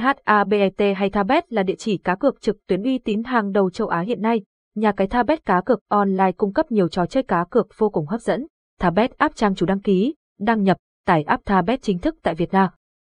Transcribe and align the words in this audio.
THABET 0.00 0.96
hay 0.96 1.10
Thabet 1.10 1.52
là 1.52 1.62
địa 1.62 1.74
chỉ 1.78 1.96
cá 1.96 2.14
cược 2.14 2.40
trực 2.40 2.56
tuyến 2.66 2.82
uy 2.82 2.98
tín 2.98 3.22
hàng 3.24 3.52
đầu 3.52 3.70
châu 3.70 3.88
Á 3.88 4.00
hiện 4.00 4.22
nay. 4.22 4.40
Nhà 4.74 4.92
cái 4.92 5.06
Thabet 5.06 5.44
cá 5.44 5.60
cược 5.60 5.80
online 5.88 6.32
cung 6.32 6.52
cấp 6.52 6.72
nhiều 6.72 6.88
trò 6.88 7.06
chơi 7.06 7.22
cá 7.22 7.44
cược 7.50 7.68
vô 7.76 7.90
cùng 7.90 8.06
hấp 8.06 8.20
dẫn. 8.20 8.46
Thabet 8.80 9.18
app 9.18 9.36
trang 9.36 9.54
chủ 9.54 9.66
đăng 9.66 9.80
ký, 9.80 10.14
đăng 10.38 10.62
nhập, 10.62 10.76
tải 11.06 11.22
app 11.22 11.44
Thabet 11.44 11.82
chính 11.82 11.98
thức 11.98 12.16
tại 12.22 12.34
Việt 12.34 12.52
Nam. 12.52 12.70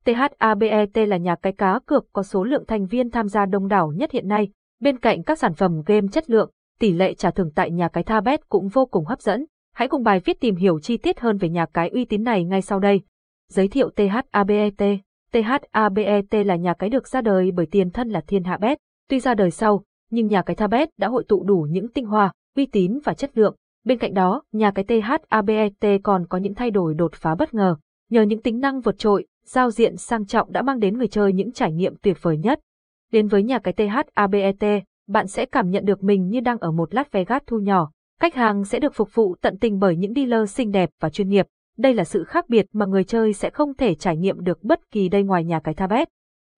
THABET 0.05 0.97
là 1.07 1.17
nhà 1.17 1.35
cái 1.35 1.53
cá 1.53 1.79
cược 1.85 2.05
có 2.13 2.23
số 2.23 2.43
lượng 2.43 2.63
thành 2.67 2.85
viên 2.85 3.11
tham 3.11 3.27
gia 3.27 3.45
đông 3.45 3.67
đảo 3.67 3.91
nhất 3.95 4.11
hiện 4.11 4.27
nay. 4.27 4.49
Bên 4.81 4.99
cạnh 4.99 5.23
các 5.23 5.39
sản 5.39 5.53
phẩm 5.53 5.81
game 5.85 6.07
chất 6.11 6.29
lượng, 6.29 6.51
tỷ 6.79 6.93
lệ 6.93 7.13
trả 7.13 7.31
thưởng 7.31 7.51
tại 7.55 7.71
nhà 7.71 7.87
cái 7.87 8.03
Thabet 8.03 8.49
cũng 8.49 8.67
vô 8.67 8.85
cùng 8.85 9.05
hấp 9.05 9.21
dẫn. 9.21 9.45
Hãy 9.73 9.87
cùng 9.87 10.03
bài 10.03 10.19
viết 10.25 10.39
tìm 10.39 10.55
hiểu 10.55 10.79
chi 10.79 10.97
tiết 10.97 11.19
hơn 11.19 11.37
về 11.37 11.49
nhà 11.49 11.65
cái 11.73 11.89
uy 11.89 12.05
tín 12.05 12.23
này 12.23 12.43
ngay 12.43 12.61
sau 12.61 12.79
đây. 12.79 13.01
Giới 13.49 13.67
thiệu 13.67 13.89
THABET 13.95 15.01
THABET 15.43 16.25
là 16.45 16.55
nhà 16.55 16.73
cái 16.73 16.89
được 16.89 17.07
ra 17.07 17.21
đời 17.21 17.51
bởi 17.51 17.65
tiền 17.65 17.89
thân 17.89 18.09
là 18.09 18.21
Thiên 18.21 18.43
Hạ 18.43 18.57
Bet. 18.57 18.77
Tuy 19.09 19.19
ra 19.19 19.33
đời 19.33 19.51
sau, 19.51 19.83
nhưng 20.11 20.27
nhà 20.27 20.41
cái 20.41 20.55
Thabet 20.55 20.89
đã 20.97 21.07
hội 21.07 21.23
tụ 21.27 21.43
đủ 21.43 21.67
những 21.69 21.87
tinh 21.87 22.05
hoa, 22.05 22.31
uy 22.55 22.65
tín 22.65 22.99
và 23.03 23.13
chất 23.13 23.37
lượng. 23.37 23.55
Bên 23.83 23.97
cạnh 23.97 24.13
đó, 24.13 24.43
nhà 24.51 24.71
cái 24.71 24.85
THABET 24.85 25.73
còn 26.03 26.27
có 26.27 26.37
những 26.37 26.55
thay 26.55 26.71
đổi 26.71 26.93
đột 26.93 27.13
phá 27.13 27.35
bất 27.35 27.53
ngờ. 27.53 27.75
Nhờ 28.09 28.21
những 28.21 28.41
tính 28.41 28.59
năng 28.59 28.81
vượt 28.81 28.97
trội, 28.97 29.25
giao 29.45 29.71
diện 29.71 29.97
sang 29.97 30.25
trọng 30.25 30.51
đã 30.51 30.61
mang 30.61 30.79
đến 30.79 30.97
người 30.97 31.07
chơi 31.07 31.33
những 31.33 31.51
trải 31.51 31.71
nghiệm 31.71 31.95
tuyệt 31.95 32.17
vời 32.21 32.37
nhất. 32.37 32.59
Đến 33.11 33.27
với 33.27 33.43
nhà 33.43 33.59
cái 33.59 33.73
THABET, 33.73 34.83
bạn 35.07 35.27
sẽ 35.27 35.45
cảm 35.45 35.69
nhận 35.69 35.85
được 35.85 36.03
mình 36.03 36.29
như 36.29 36.39
đang 36.39 36.57
ở 36.57 36.71
một 36.71 36.93
Las 36.93 37.07
Vegas 37.11 37.43
thu 37.47 37.59
nhỏ. 37.59 37.91
Khách 38.21 38.35
hàng 38.35 38.65
sẽ 38.65 38.79
được 38.79 38.95
phục 38.95 39.09
vụ 39.13 39.35
tận 39.41 39.57
tình 39.57 39.79
bởi 39.79 39.95
những 39.95 40.13
dealer 40.13 40.51
xinh 40.51 40.71
đẹp 40.71 40.89
và 40.99 41.09
chuyên 41.09 41.29
nghiệp. 41.29 41.45
Đây 41.77 41.93
là 41.93 42.03
sự 42.03 42.23
khác 42.23 42.49
biệt 42.49 42.65
mà 42.73 42.85
người 42.85 43.03
chơi 43.03 43.33
sẽ 43.33 43.49
không 43.49 43.73
thể 43.73 43.95
trải 43.95 44.17
nghiệm 44.17 44.43
được 44.43 44.63
bất 44.63 44.91
kỳ 44.91 45.09
đây 45.09 45.23
ngoài 45.23 45.43
nhà 45.43 45.59
cái 45.59 45.73
Thabet. 45.73 46.07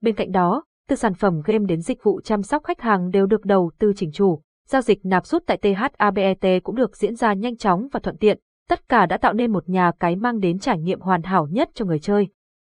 Bên 0.01 0.15
cạnh 0.15 0.31
đó, 0.31 0.63
từ 0.87 0.95
sản 0.95 1.13
phẩm 1.13 1.41
game 1.45 1.65
đến 1.65 1.81
dịch 1.81 2.03
vụ 2.03 2.21
chăm 2.21 2.43
sóc 2.43 2.63
khách 2.63 2.81
hàng 2.81 3.09
đều 3.09 3.25
được 3.25 3.45
đầu 3.45 3.71
tư 3.79 3.93
chỉnh 3.95 4.11
chủ. 4.11 4.41
Giao 4.67 4.81
dịch 4.81 5.05
nạp 5.05 5.25
rút 5.25 5.43
tại 5.45 5.57
THABET 5.57 6.63
cũng 6.63 6.75
được 6.75 6.97
diễn 6.97 7.15
ra 7.15 7.33
nhanh 7.33 7.57
chóng 7.57 7.87
và 7.91 7.99
thuận 7.99 8.17
tiện. 8.17 8.39
Tất 8.69 8.89
cả 8.89 9.05
đã 9.05 9.17
tạo 9.17 9.33
nên 9.33 9.51
một 9.51 9.69
nhà 9.69 9.91
cái 9.99 10.15
mang 10.15 10.39
đến 10.39 10.59
trải 10.59 10.79
nghiệm 10.79 10.99
hoàn 10.99 11.23
hảo 11.23 11.47
nhất 11.51 11.69
cho 11.73 11.85
người 11.85 11.99
chơi. 11.99 12.27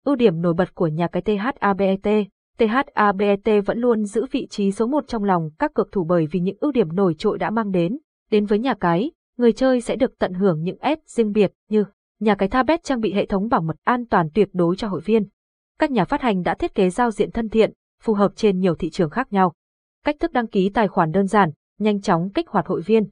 Ưu 0.06 0.16
điểm 0.16 0.42
nổi 0.42 0.54
bật 0.54 0.76
của 0.76 0.88
nhà 0.88 1.08
cái 1.08 1.22
THABET 1.22 2.28
THABET 2.58 3.66
vẫn 3.66 3.80
luôn 3.80 4.06
giữ 4.06 4.26
vị 4.32 4.48
trí 4.50 4.72
số 4.72 4.88
một 4.88 5.08
trong 5.08 5.24
lòng 5.24 5.50
các 5.60 5.74
cược 5.74 5.92
thủ 5.92 6.04
bởi 6.04 6.28
vì 6.32 6.40
những 6.40 6.58
ưu 6.60 6.72
điểm 6.72 6.96
nổi 6.96 7.16
trội 7.18 7.38
đã 7.38 7.50
mang 7.50 7.72
đến. 7.72 7.98
Đến 8.32 8.46
với 8.46 8.60
nhà 8.60 8.74
cái, 8.74 9.12
người 9.38 9.54
chơi 9.54 9.82
sẽ 9.82 9.96
được 9.96 10.20
tận 10.20 10.34
hưởng 10.34 10.64
những 10.64 10.78
S 10.82 11.16
riêng 11.16 11.32
biệt 11.32 11.52
như 11.70 11.84
nhà 12.22 12.36
cái 12.36 12.50
Thabet 12.50 12.84
trang 12.84 13.00
bị 13.00 13.14
hệ 13.14 13.26
thống 13.26 13.50
bảo 13.50 13.62
mật 13.62 13.76
an 13.84 14.06
toàn 14.06 14.28
tuyệt 14.34 14.50
đối 14.54 14.76
cho 14.76 14.88
hội 14.88 15.02
viên. 15.02 15.28
Các 15.80 15.92
nhà 15.92 16.06
phát 16.06 16.22
hành 16.22 16.44
đã 16.44 16.56
thiết 16.56 16.76
kế 16.76 16.90
giao 16.90 17.12
diện 17.12 17.32
thân 17.32 17.50
thiện, 17.50 17.74
phù 18.02 18.14
hợp 18.14 18.32
trên 18.36 18.60
nhiều 18.60 18.76
thị 18.76 18.90
trường 18.90 19.10
khác 19.10 19.34
nhau. 19.34 19.54
Cách 20.06 20.16
thức 20.20 20.32
đăng 20.32 20.48
ký 20.48 20.70
tài 20.70 20.88
khoản 20.88 21.12
đơn 21.12 21.28
giản, 21.28 21.52
nhanh 21.80 22.02
chóng 22.02 22.30
kích 22.34 22.50
hoạt 22.50 22.68
hội 22.68 22.82
viên. 22.82 23.10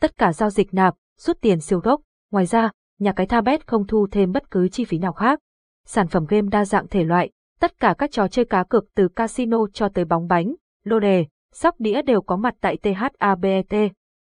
Tất 0.00 0.18
cả 0.18 0.32
giao 0.32 0.50
dịch 0.50 0.74
nạp, 0.74 0.94
rút 1.18 1.40
tiền 1.40 1.60
siêu 1.60 1.80
gốc. 1.80 2.00
Ngoài 2.30 2.46
ra, 2.46 2.70
nhà 2.98 3.12
cái 3.12 3.26
Thabet 3.26 3.66
không 3.66 3.86
thu 3.86 4.06
thêm 4.10 4.32
bất 4.32 4.50
cứ 4.50 4.68
chi 4.68 4.84
phí 4.84 4.98
nào 4.98 5.12
khác. 5.12 5.38
Sản 5.86 6.08
phẩm 6.08 6.26
game 6.28 6.48
đa 6.50 6.64
dạng 6.64 6.88
thể 6.88 7.04
loại, 7.04 7.30
tất 7.60 7.80
cả 7.80 7.94
các 7.98 8.10
trò 8.10 8.28
chơi 8.28 8.44
cá 8.44 8.64
cược 8.64 8.84
từ 8.94 9.08
casino 9.08 9.58
cho 9.72 9.88
tới 9.88 10.04
bóng 10.04 10.26
bánh, 10.26 10.54
lô 10.84 11.00
đề, 11.00 11.26
sóc 11.52 11.74
đĩa 11.78 12.02
đều 12.02 12.22
có 12.22 12.36
mặt 12.36 12.54
tại 12.60 12.76
THABET. 12.76 13.92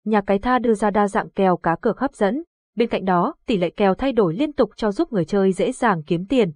Nhà 0.06 0.22
cái 0.22 0.40
Tha 0.40 0.60
đưa 0.60 0.74
ra 0.74 0.90
đa 0.90 1.08
dạng 1.08 1.30
kèo 1.30 1.58
cá 1.58 1.76
cược 1.76 2.00
hấp 2.00 2.14
dẫn, 2.14 2.44
Bên 2.76 2.90
cạnh 2.90 3.06
đó, 3.06 3.36
tỷ 3.46 3.58
lệ 3.58 3.70
kèo 3.70 3.96
thay 3.96 4.12
đổi 4.12 4.34
liên 4.34 4.54
tục 4.54 4.70
cho 4.76 4.92
giúp 4.92 5.14
người 5.14 5.26
chơi 5.26 5.52
dễ 5.52 5.72
dàng 5.72 6.04
kiếm 6.04 6.26
tiền. 6.26 6.52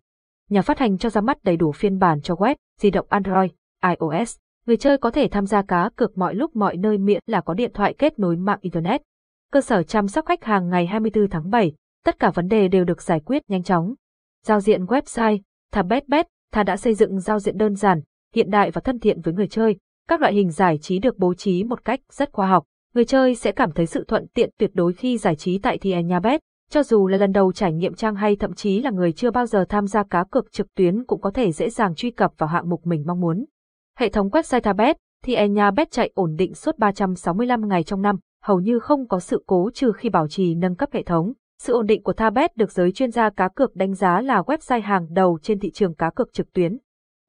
Nhà 0.49 0.61
phát 0.61 0.79
hành 0.79 0.97
cho 0.97 1.09
ra 1.09 1.21
mắt 1.21 1.43
đầy 1.43 1.57
đủ 1.57 1.71
phiên 1.71 1.99
bản 1.99 2.21
cho 2.21 2.33
web, 2.33 2.55
di 2.79 2.91
động 2.91 3.07
Android, 3.09 3.51
iOS. 3.83 4.37
Người 4.65 4.77
chơi 4.77 4.97
có 4.97 5.11
thể 5.11 5.27
tham 5.31 5.45
gia 5.45 5.61
cá 5.61 5.89
cược 5.95 6.17
mọi 6.17 6.35
lúc 6.35 6.55
mọi 6.55 6.77
nơi 6.77 6.97
miễn 6.97 7.21
là 7.25 7.41
có 7.41 7.53
điện 7.53 7.71
thoại 7.73 7.95
kết 7.97 8.19
nối 8.19 8.35
mạng 8.35 8.59
Internet. 8.61 9.01
Cơ 9.51 9.61
sở 9.61 9.83
chăm 9.83 10.07
sóc 10.07 10.25
khách 10.25 10.43
hàng 10.43 10.69
ngày 10.69 10.85
24 10.85 11.29
tháng 11.29 11.49
7, 11.49 11.73
tất 12.05 12.19
cả 12.19 12.29
vấn 12.29 12.47
đề 12.47 12.67
đều 12.67 12.83
được 12.83 13.01
giải 13.01 13.19
quyết 13.19 13.43
nhanh 13.47 13.63
chóng. 13.63 13.93
Giao 14.45 14.59
diện 14.59 14.85
website, 14.85 15.39
Thabetbet, 15.71 16.27
Tha 16.51 16.63
đã 16.63 16.77
xây 16.77 16.93
dựng 16.93 17.19
giao 17.19 17.39
diện 17.39 17.57
đơn 17.57 17.75
giản, 17.75 18.01
hiện 18.35 18.49
đại 18.49 18.71
và 18.71 18.81
thân 18.81 18.99
thiện 18.99 19.21
với 19.21 19.33
người 19.33 19.47
chơi. 19.47 19.77
Các 20.07 20.21
loại 20.21 20.33
hình 20.33 20.51
giải 20.51 20.77
trí 20.77 20.99
được 20.99 21.17
bố 21.17 21.33
trí 21.33 21.63
một 21.63 21.85
cách 21.85 21.99
rất 22.11 22.31
khoa 22.31 22.47
học 22.47 22.63
người 22.97 23.05
chơi 23.05 23.35
sẽ 23.35 23.51
cảm 23.51 23.71
thấy 23.71 23.85
sự 23.85 24.03
thuận 24.07 24.27
tiện 24.33 24.49
tuyệt 24.57 24.71
đối 24.73 24.93
khi 24.93 25.17
giải 25.17 25.35
trí 25.35 25.57
tại 25.57 25.79
Bet. 26.23 26.41
Cho 26.69 26.83
dù 26.83 27.07
là 27.07 27.17
lần 27.17 27.31
đầu 27.31 27.51
trải 27.51 27.73
nghiệm 27.73 27.93
trang 27.93 28.15
hay 28.15 28.35
thậm 28.35 28.53
chí 28.53 28.81
là 28.81 28.89
người 28.89 29.11
chưa 29.11 29.31
bao 29.31 29.45
giờ 29.45 29.65
tham 29.69 29.87
gia 29.87 30.03
cá 30.03 30.23
cược 30.31 30.51
trực 30.51 30.73
tuyến 30.75 31.05
cũng 31.05 31.21
có 31.21 31.31
thể 31.31 31.51
dễ 31.51 31.69
dàng 31.69 31.95
truy 31.95 32.11
cập 32.11 32.31
vào 32.37 32.47
hạng 32.47 32.69
mục 32.69 32.87
mình 32.87 33.03
mong 33.07 33.19
muốn. 33.19 33.45
Hệ 33.99 34.09
thống 34.09 34.29
website 34.29 34.61
Thabet, 34.61 34.97
Bet 35.75 35.91
chạy 35.91 36.11
ổn 36.15 36.35
định 36.35 36.53
suốt 36.53 36.77
365 36.77 37.67
ngày 37.67 37.83
trong 37.83 38.01
năm, 38.01 38.15
hầu 38.43 38.59
như 38.59 38.79
không 38.79 39.07
có 39.07 39.19
sự 39.19 39.43
cố 39.47 39.69
trừ 39.73 39.91
khi 39.97 40.09
bảo 40.09 40.27
trì 40.27 40.55
nâng 40.55 40.75
cấp 40.75 40.89
hệ 40.91 41.03
thống. 41.03 41.33
Sự 41.61 41.73
ổn 41.73 41.85
định 41.85 42.03
của 42.03 42.13
Thabet 42.13 42.57
được 42.57 42.71
giới 42.71 42.91
chuyên 42.91 43.11
gia 43.11 43.29
cá 43.29 43.47
cược 43.47 43.75
đánh 43.75 43.93
giá 43.93 44.21
là 44.21 44.41
website 44.41 44.81
hàng 44.81 45.07
đầu 45.09 45.39
trên 45.41 45.59
thị 45.59 45.71
trường 45.71 45.93
cá 45.93 46.09
cược 46.09 46.33
trực 46.33 46.53
tuyến. 46.53 46.77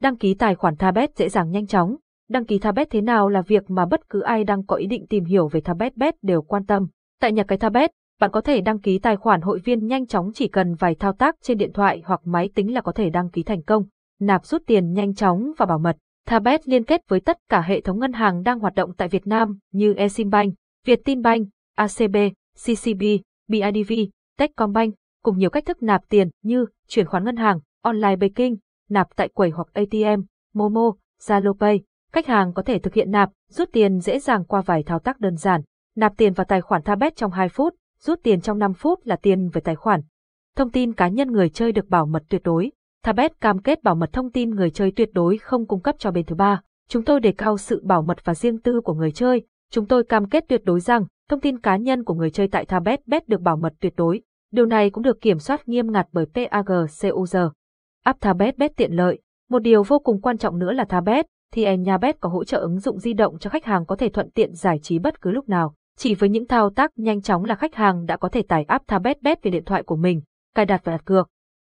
Đăng 0.02 0.16
ký 0.16 0.34
tài 0.34 0.54
khoản 0.54 0.76
Thabet 0.76 1.16
dễ 1.16 1.28
dàng 1.28 1.50
nhanh 1.50 1.66
chóng, 1.66 1.96
Đăng 2.31 2.44
ký 2.44 2.59
Thabet 2.59 2.91
thế 2.91 3.00
nào 3.00 3.28
là 3.28 3.43
việc 3.43 3.71
mà 3.71 3.87
bất 3.87 4.09
cứ 4.09 4.21
ai 4.21 4.44
đang 4.44 4.66
có 4.66 4.77
ý 4.77 4.87
định 4.87 5.06
tìm 5.06 5.25
hiểu 5.25 5.49
về 5.49 5.61
Thabet 5.61 5.97
Bet 5.97 6.15
đều 6.22 6.43
quan 6.43 6.66
tâm. 6.66 6.87
Tại 7.21 7.33
nhà 7.33 7.43
cái 7.43 7.59
Thabet, 7.59 7.91
bạn 8.21 8.31
có 8.31 8.41
thể 8.41 8.61
đăng 8.61 8.81
ký 8.81 8.99
tài 8.99 9.16
khoản 9.16 9.41
hội 9.41 9.59
viên 9.65 9.87
nhanh 9.87 10.06
chóng 10.06 10.31
chỉ 10.34 10.49
cần 10.49 10.75
vài 10.75 10.94
thao 10.94 11.12
tác 11.12 11.37
trên 11.43 11.59
điện 11.59 11.72
thoại 11.72 12.03
hoặc 12.05 12.21
máy 12.25 12.50
tính 12.55 12.75
là 12.75 12.81
có 12.81 12.93
thể 12.93 13.11
đăng 13.11 13.31
ký 13.31 13.43
thành 13.43 13.62
công, 13.62 13.84
nạp 14.21 14.47
rút 14.47 14.62
tiền 14.66 14.93
nhanh 14.93 15.15
chóng 15.15 15.53
và 15.59 15.66
bảo 15.66 15.78
mật. 15.78 15.97
Thabet 16.27 16.69
liên 16.69 16.84
kết 16.84 17.00
với 17.09 17.21
tất 17.21 17.39
cả 17.49 17.61
hệ 17.61 17.81
thống 17.81 17.99
ngân 17.99 18.12
hàng 18.12 18.43
đang 18.43 18.59
hoạt 18.59 18.75
động 18.75 18.93
tại 18.97 19.09
Việt 19.09 19.27
Nam 19.27 19.59
như 19.72 19.95
Eximbank, 19.95 20.55
Vietinbank, 20.87 21.49
ACB, 21.75 22.16
CCB, 22.66 23.03
BIDV, 23.49 23.93
Techcombank, 24.39 24.95
cùng 25.22 25.39
nhiều 25.39 25.50
cách 25.50 25.66
thức 25.66 25.83
nạp 25.83 26.09
tiền 26.09 26.31
như 26.43 26.66
chuyển 26.89 27.06
khoản 27.06 27.25
ngân 27.25 27.37
hàng, 27.37 27.60
online 27.83 28.16
banking, 28.16 28.55
nạp 28.89 29.06
tại 29.16 29.28
quầy 29.28 29.50
hoặc 29.50 29.69
ATM, 29.72 30.22
Momo, 30.55 30.93
ZaloPay. 31.22 31.78
Khách 32.12 32.26
hàng 32.26 32.52
có 32.54 32.62
thể 32.62 32.78
thực 32.78 32.94
hiện 32.94 33.10
nạp, 33.10 33.30
rút 33.48 33.69
tiền 33.72 34.00
dễ 34.00 34.19
dàng 34.19 34.44
qua 34.44 34.60
vài 34.60 34.82
thao 34.82 34.98
tác 34.98 35.20
đơn 35.20 35.36
giản. 35.36 35.60
Nạp 35.96 36.16
tiền 36.16 36.32
vào 36.32 36.44
tài 36.44 36.60
khoản 36.60 36.82
Thabet 36.82 37.16
trong 37.16 37.30
2 37.30 37.48
phút, 37.48 37.74
rút 38.00 38.20
tiền 38.22 38.41
trong 38.41 38.58
5 38.58 38.74
phút 38.74 39.00
là 39.06 39.16
tiền 39.16 39.48
về 39.52 39.60
tài 39.60 39.74
khoản. 39.74 40.00
Thông 40.56 40.70
tin 40.70 40.92
cá 40.92 41.08
nhân 41.08 41.32
người 41.32 41.48
chơi 41.48 41.72
được 41.72 41.88
bảo 41.88 42.06
mật 42.06 42.22
tuyệt 42.28 42.42
đối. 42.44 42.70
Thabet 43.04 43.41
cam 43.41 43.58
kết 43.58 43.82
bảo 43.82 43.94
mật 43.94 44.12
thông 44.12 44.30
tin 44.32 44.50
người 44.50 44.70
chơi 44.70 44.92
tuyệt 44.97 45.10
đối 45.12 45.38
không 45.38 45.66
cung 45.66 45.80
cấp 45.80 45.94
cho 45.98 46.10
bên 46.10 46.24
thứ 46.24 46.36
ba. 46.36 46.60
Chúng 46.88 47.04
tôi 47.04 47.20
đề 47.20 47.32
cao 47.32 47.58
sự 47.58 47.82
bảo 47.84 48.02
mật 48.02 48.24
và 48.24 48.34
riêng 48.34 48.60
tư 48.60 48.80
của 48.84 48.94
người 48.94 49.12
chơi. 49.12 49.42
Chúng 49.70 49.86
tôi 49.86 50.04
cam 50.04 50.28
kết 50.28 50.44
tuyệt 50.48 50.62
đối 50.64 50.80
rằng 50.80 51.04
thông 51.28 51.41
tin 51.41 51.60
cá 51.60 51.76
nhân 51.76 52.04
của 52.04 52.14
người 52.14 52.30
chơi 52.30 52.48
tại 52.48 52.64
Thabet 52.64 53.06
Bet 53.06 53.28
được 53.28 53.41
bảo 53.41 53.56
mật 53.56 53.72
tuyệt 53.80 53.92
đối. 53.97 54.20
Điều 54.52 54.66
này 54.66 54.91
cũng 54.91 55.02
được 55.02 55.20
kiểm 55.20 55.38
soát 55.38 55.68
nghiêm 55.68 55.92
ngặt 55.92 56.06
bởi 56.12 56.26
PAGCUR. 56.34 57.36
App 58.04 58.20
Thabet 58.20 58.58
Bet 58.58 58.76
tiện 58.76 58.92
lợi. 58.92 59.18
Một 59.50 59.58
điều 59.58 59.82
vô 59.82 59.98
cùng 59.98 60.20
quan 60.20 60.38
trọng 60.38 60.58
nữa 60.58 60.72
là 60.72 60.84
Thabet 60.84 61.26
thì 61.53 61.64
Enyabet 61.64 62.20
có 62.20 62.28
hỗ 62.28 62.44
trợ 62.44 62.59
ứng 62.59 62.78
dụng 62.78 62.98
di 62.98 63.12
động 63.12 63.38
cho 63.38 63.50
khách 63.50 63.64
hàng 63.64 63.86
có 63.86 63.97
thể 63.97 64.09
thuận 64.09 64.31
tiện 64.31 64.54
giải 64.54 64.78
trí 64.82 64.98
bất 64.98 65.20
cứ 65.20 65.31
lúc 65.31 65.48
nào. 65.48 65.75
Chỉ 65.98 66.14
với 66.14 66.28
những 66.28 66.47
thao 66.47 66.70
tác 66.70 66.92
nhanh 66.97 67.22
chóng 67.22 67.44
là 67.44 67.54
khách 67.54 67.75
hàng 67.75 68.06
đã 68.06 68.16
có 68.16 68.28
thể 68.28 68.42
tải 68.42 68.64
app 68.64 68.88
Thabet 68.88 69.22
Bet 69.22 69.42
về 69.42 69.50
điện 69.50 69.64
thoại 69.64 69.82
của 69.82 69.97
mình, 69.97 70.20
cài 70.54 70.66
đặt 70.66 70.81
và 70.84 70.92
đặt 70.92 71.04
cược. 71.04 71.28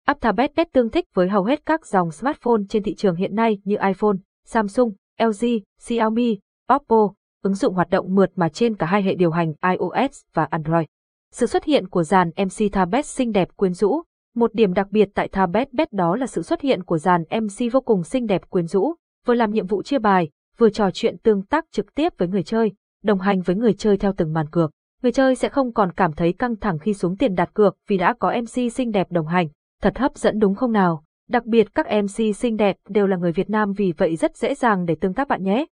App 0.06 0.20
Thabet 0.20 0.54
Bet 0.56 0.72
tương 0.72 0.90
thích 0.90 1.04
với 1.14 1.28
hầu 1.28 1.44
hết 1.44 1.66
các 1.66 1.86
dòng 1.86 2.10
smartphone 2.10 2.62
trên 2.68 2.82
thị 2.82 2.94
trường 2.94 3.16
hiện 3.16 3.34
nay 3.34 3.58
như 3.64 3.76
iPhone, 3.86 4.16
Samsung, 4.46 4.92
LG, 5.20 5.46
Xiaomi, 5.80 6.38
Oppo, 6.74 7.12
ứng 7.42 7.54
dụng 7.54 7.74
hoạt 7.74 7.90
động 7.90 8.14
mượt 8.14 8.30
mà 8.36 8.48
trên 8.48 8.76
cả 8.76 8.86
hai 8.86 9.02
hệ 9.02 9.14
điều 9.14 9.30
hành 9.30 9.52
iOS 9.70 10.20
và 10.34 10.44
Android. 10.44 10.86
Sự 11.32 11.46
xuất 11.46 11.64
hiện 11.64 11.88
của 11.88 12.02
dàn 12.02 12.30
MC 12.36 12.72
Thabet 12.72 13.06
xinh 13.06 13.32
đẹp 13.32 13.48
quyến 13.56 13.74
rũ, 13.74 14.02
một 14.34 14.54
điểm 14.54 14.74
đặc 14.74 14.86
biệt 14.90 15.08
tại 15.14 15.28
Thabet 15.28 15.72
Bet 15.72 15.92
đó 15.92 16.16
là 16.16 16.26
sự 16.26 16.42
xuất 16.42 16.60
hiện 16.60 16.84
của 16.84 16.98
dàn 16.98 17.22
MC 17.22 17.72
vô 17.72 17.80
cùng 17.80 18.04
xinh 18.04 18.26
đẹp 18.26 18.50
quyến 18.50 18.66
rũ, 18.66 18.94
vừa 19.26 19.34
làm 19.34 19.50
nhiệm 19.50 19.66
vụ 19.66 19.82
chia 19.82 19.98
bài, 19.98 20.30
vừa 20.58 20.70
trò 20.70 20.90
chuyện 20.90 21.16
tương 21.18 21.42
tác 21.42 21.64
trực 21.72 21.94
tiếp 21.94 22.12
với 22.18 22.28
người 22.28 22.42
chơi, 22.42 22.72
đồng 23.02 23.18
hành 23.18 23.42
với 23.42 23.56
người 23.56 23.72
chơi 23.72 23.96
theo 23.96 24.12
từng 24.16 24.32
màn 24.32 24.50
cược. 24.50 24.70
Người 25.02 25.12
chơi 25.12 25.34
sẽ 25.34 25.48
không 25.48 25.72
còn 25.72 25.92
cảm 25.92 26.12
thấy 26.12 26.32
căng 26.32 26.56
thẳng 26.56 26.78
khi 26.78 26.94
xuống 26.94 27.16
tiền 27.16 27.34
đặt 27.34 27.54
cược 27.54 27.76
vì 27.88 27.96
đã 27.96 28.14
có 28.18 28.34
MC 28.40 28.72
xinh 28.72 28.90
đẹp 28.90 29.06
đồng 29.10 29.26
hành. 29.26 29.48
Thật 29.82 29.98
hấp 29.98 30.16
dẫn 30.16 30.38
đúng 30.38 30.54
không 30.54 30.72
nào? 30.72 31.02
Đặc 31.28 31.44
biệt 31.44 31.74
các 31.74 31.86
MC 32.02 32.36
xinh 32.36 32.56
đẹp 32.56 32.76
đều 32.88 33.06
là 33.06 33.16
người 33.16 33.32
Việt 33.32 33.50
Nam 33.50 33.72
vì 33.72 33.92
vậy 33.96 34.16
rất 34.16 34.36
dễ 34.36 34.54
dàng 34.54 34.84
để 34.84 34.96
tương 35.00 35.14
tác 35.14 35.28
bạn 35.28 35.42
nhé. 35.42 35.66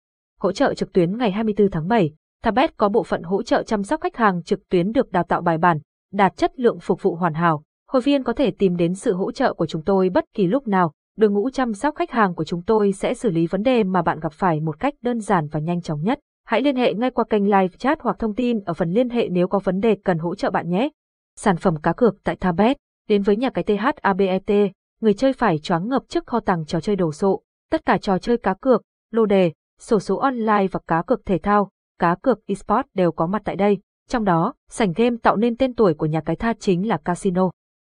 Hỗ 0.40 0.52
trợ 0.52 0.74
trực 0.74 0.92
tuyến 0.92 1.18
ngày 1.18 1.30
24 1.30 1.70
tháng 1.70 1.88
7, 1.88 2.10
Thabet 2.42 2.76
có 2.76 2.88
bộ 2.88 3.02
phận 3.02 3.22
hỗ 3.22 3.42
trợ 3.42 3.62
chăm 3.62 3.82
sóc 3.82 4.00
khách 4.00 4.16
hàng 4.16 4.42
trực 4.42 4.68
tuyến 4.68 4.92
được 4.92 5.12
đào 5.12 5.22
tạo 5.22 5.40
bài 5.40 5.58
bản, 5.58 5.78
đạt 6.12 6.36
chất 6.36 6.60
lượng 6.60 6.78
phục 6.80 7.02
vụ 7.02 7.14
hoàn 7.14 7.34
hảo. 7.34 7.62
Hội 7.88 8.02
viên 8.02 8.22
có 8.22 8.32
thể 8.32 8.50
tìm 8.50 8.76
đến 8.76 8.94
sự 8.94 9.14
hỗ 9.14 9.32
trợ 9.32 9.54
của 9.54 9.66
chúng 9.66 9.82
tôi 9.82 10.10
bất 10.10 10.24
kỳ 10.34 10.46
lúc 10.46 10.68
nào, 10.68 10.92
đội 11.20 11.30
ngũ 11.30 11.50
chăm 11.50 11.74
sóc 11.74 11.94
khách 11.94 12.10
hàng 12.10 12.34
của 12.34 12.44
chúng 12.44 12.62
tôi 12.62 12.92
sẽ 12.92 13.14
xử 13.14 13.30
lý 13.30 13.46
vấn 13.46 13.62
đề 13.62 13.84
mà 13.84 14.02
bạn 14.02 14.20
gặp 14.20 14.32
phải 14.32 14.60
một 14.60 14.80
cách 14.80 14.94
đơn 15.02 15.20
giản 15.20 15.48
và 15.48 15.60
nhanh 15.60 15.82
chóng 15.82 16.02
nhất. 16.02 16.20
Hãy 16.46 16.62
liên 16.62 16.76
hệ 16.76 16.94
ngay 16.94 17.10
qua 17.10 17.24
kênh 17.30 17.44
live 17.44 17.68
chat 17.68 17.98
hoặc 18.00 18.16
thông 18.18 18.34
tin 18.34 18.60
ở 18.60 18.74
phần 18.74 18.90
liên 18.90 19.10
hệ 19.10 19.28
nếu 19.28 19.48
có 19.48 19.58
vấn 19.58 19.80
đề 19.80 19.96
cần 20.04 20.18
hỗ 20.18 20.34
trợ 20.34 20.50
bạn 20.50 20.70
nhé. 20.70 20.88
Sản 21.36 21.56
phẩm 21.56 21.76
cá 21.76 21.92
cược 21.92 22.14
tại 22.24 22.36
Thabet, 22.36 22.76
đến 23.08 23.22
với 23.22 23.36
nhà 23.36 23.50
cái 23.50 23.64
THABET, 23.64 24.72
người 25.00 25.14
chơi 25.14 25.32
phải 25.32 25.58
choáng 25.58 25.88
ngập 25.88 26.02
trước 26.08 26.26
kho 26.26 26.40
tàng 26.40 26.64
trò 26.66 26.80
chơi 26.80 26.96
đồ 26.96 27.12
sộ. 27.12 27.42
Tất 27.70 27.84
cả 27.86 27.98
trò 27.98 28.18
chơi 28.18 28.36
cá 28.36 28.54
cược, 28.54 28.82
lô 29.10 29.26
đề, 29.26 29.52
sổ 29.80 30.00
số 30.00 30.16
online 30.16 30.66
và 30.70 30.80
cá 30.86 31.02
cược 31.02 31.26
thể 31.26 31.38
thao, 31.38 31.70
cá 31.98 32.14
cược 32.22 32.46
eSports 32.46 32.88
đều 32.94 33.12
có 33.12 33.26
mặt 33.26 33.42
tại 33.44 33.56
đây. 33.56 33.78
Trong 34.08 34.24
đó, 34.24 34.54
sảnh 34.70 34.92
game 34.96 35.16
tạo 35.22 35.36
nên 35.36 35.56
tên 35.56 35.74
tuổi 35.74 35.94
của 35.94 36.06
nhà 36.06 36.20
cái 36.20 36.36
tha 36.36 36.52
chính 36.58 36.88
là 36.88 36.96
Casino. 36.96 37.50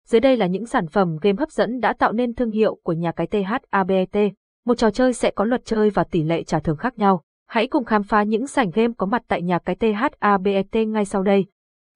Dưới 0.07 0.21
đây 0.21 0.37
là 0.37 0.47
những 0.47 0.67
sản 0.67 0.87
phẩm 0.87 1.17
game 1.23 1.37
hấp 1.39 1.51
dẫn 1.51 1.81
đã 1.81 1.93
tạo 1.93 2.13
nên 2.13 2.35
thương 2.35 2.51
hiệu 2.51 2.79
của 2.83 2.93
nhà 2.93 3.13
cái 3.13 3.27
THABET. 3.27 4.33
Một 4.67 4.75
trò 4.75 4.91
chơi 4.91 5.13
sẽ 5.13 5.31
có 5.31 5.45
luật 5.45 5.65
chơi 5.65 5.91
và 5.91 6.05
tỷ 6.05 6.23
lệ 6.23 6.43
trả 6.43 6.59
thưởng 6.59 6.77
khác 6.77 6.99
nhau. 6.99 7.23
Hãy 7.49 7.67
cùng 7.67 7.85
khám 7.85 8.03
phá 8.03 8.23
những 8.23 8.47
sảnh 8.47 8.71
game 8.71 8.93
có 8.99 9.07
mặt 9.07 9.23
tại 9.29 9.43
nhà 9.43 9.59
cái 9.59 9.77
THABET 9.77 10.75
ngay 10.87 11.05
sau 11.05 11.23
đây. 11.23 11.47